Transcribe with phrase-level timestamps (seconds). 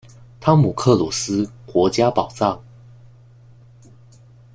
[0.39, 2.59] 湯姆克魯斯國家寶藏